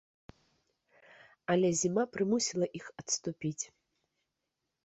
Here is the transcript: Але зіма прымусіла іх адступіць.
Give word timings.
Але 1.55 1.69
зіма 1.81 2.03
прымусіла 2.15 2.67
іх 2.81 2.85
адступіць. 3.03 3.65